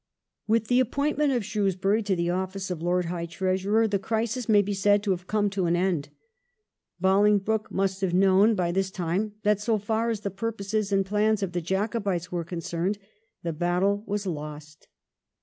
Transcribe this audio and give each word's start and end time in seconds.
With 0.47 0.67
the 0.67 0.79
appointment 0.79 1.31
of 1.31 1.45
Shrewsbury 1.45 2.01
to 2.01 2.15
the 2.15 2.31
office 2.31 2.71
of 2.71 2.81
Lord 2.81 3.05
High 3.05 3.27
Treasurer 3.27 3.87
the 3.87 3.99
crisis 3.99 4.49
may 4.49 4.63
be 4.63 4.73
said 4.73 5.03
to 5.03 5.11
have 5.11 5.27
come 5.27 5.47
to 5.51 5.67
an 5.67 5.75
end. 5.75 6.09
Bolingbroke 6.99 7.69
must 7.71 8.01
have 8.01 8.11
known 8.11 8.55
by 8.55 8.71
this 8.71 8.89
time 8.89 9.33
that, 9.43 9.61
so 9.61 9.77
far 9.77 10.09
as 10.09 10.21
the 10.21 10.31
purposes 10.31 10.91
and 10.91 11.05
plans 11.05 11.43
of 11.43 11.51
the 11.51 11.61
Jacobites 11.61 12.31
were 12.31 12.43
concerned, 12.43 12.97
the 13.43 13.53
battle 13.53 14.03
was 14.07 14.25
lost. 14.25 14.87